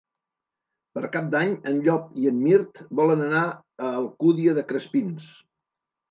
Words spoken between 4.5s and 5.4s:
de Crespins.